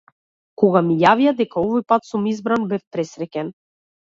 Кога 0.61 0.81
ми 0.87 0.95
јавија 1.03 1.33
дека 1.43 1.59
овој 1.65 1.83
пат 1.93 2.09
сум 2.13 2.27
избран, 2.33 2.67
бев 2.73 2.85
пресреќен. 2.97 3.57